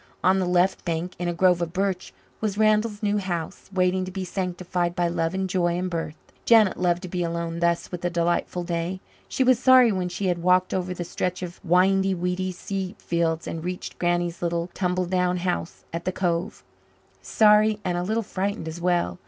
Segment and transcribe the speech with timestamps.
[0.23, 4.09] On the left bank, in a grove of birch, was Randall's new house, waiting to
[4.09, 6.15] be sanctified by love and joy and birth.
[6.43, 8.99] Janet loved to be alone thus with the delightful day.
[9.27, 13.45] She was sorry when she had walked over the stretch of windy weedy sea fields
[13.45, 16.63] and reached Granny's little tumbledown house at the Cove
[17.21, 19.19] sorry and a little frightened as well.